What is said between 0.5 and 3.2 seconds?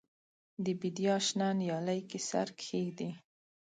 د بیدیا شنه نیالۍ کې سر کښېږدي